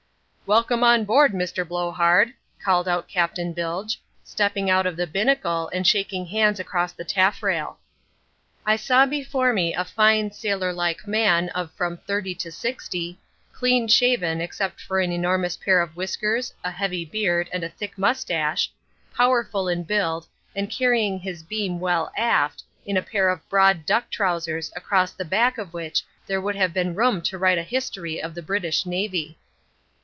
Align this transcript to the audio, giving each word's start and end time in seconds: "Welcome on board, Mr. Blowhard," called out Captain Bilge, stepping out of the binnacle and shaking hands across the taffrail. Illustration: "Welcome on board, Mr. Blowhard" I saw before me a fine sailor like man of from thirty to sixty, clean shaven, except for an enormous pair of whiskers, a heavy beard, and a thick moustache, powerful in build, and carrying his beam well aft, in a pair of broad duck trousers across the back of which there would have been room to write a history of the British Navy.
"Welcome 0.47 0.83
on 0.83 1.05
board, 1.05 1.31
Mr. 1.31 1.65
Blowhard," 1.65 2.33
called 2.61 2.85
out 2.85 3.07
Captain 3.07 3.53
Bilge, 3.53 4.01
stepping 4.25 4.69
out 4.69 4.85
of 4.85 4.97
the 4.97 5.07
binnacle 5.07 5.69
and 5.69 5.87
shaking 5.87 6.25
hands 6.25 6.59
across 6.59 6.91
the 6.91 7.05
taffrail. 7.05 7.77
Illustration: 7.77 7.77
"Welcome 7.95 8.03
on 8.03 8.13
board, 8.19 8.49
Mr. 8.49 8.51
Blowhard" 8.51 8.73
I 8.73 8.75
saw 8.75 9.05
before 9.05 9.53
me 9.53 9.73
a 9.73 9.85
fine 9.85 10.31
sailor 10.33 10.73
like 10.73 11.07
man 11.07 11.49
of 11.55 11.71
from 11.71 11.95
thirty 11.95 12.35
to 12.35 12.51
sixty, 12.51 13.17
clean 13.53 13.87
shaven, 13.87 14.41
except 14.41 14.81
for 14.81 14.99
an 14.99 15.13
enormous 15.13 15.55
pair 15.55 15.79
of 15.79 15.95
whiskers, 15.95 16.53
a 16.65 16.71
heavy 16.71 17.05
beard, 17.05 17.49
and 17.53 17.63
a 17.63 17.69
thick 17.69 17.97
moustache, 17.97 18.69
powerful 19.15 19.69
in 19.69 19.83
build, 19.83 20.27
and 20.53 20.69
carrying 20.69 21.17
his 21.17 21.43
beam 21.43 21.79
well 21.79 22.11
aft, 22.17 22.61
in 22.85 22.97
a 22.97 23.01
pair 23.01 23.29
of 23.29 23.47
broad 23.47 23.85
duck 23.85 24.09
trousers 24.09 24.69
across 24.75 25.13
the 25.13 25.23
back 25.23 25.57
of 25.57 25.73
which 25.73 26.03
there 26.27 26.41
would 26.41 26.57
have 26.57 26.73
been 26.73 26.93
room 26.93 27.21
to 27.21 27.37
write 27.37 27.57
a 27.59 27.63
history 27.63 28.21
of 28.21 28.35
the 28.35 28.41
British 28.43 28.85
Navy. 28.85 29.37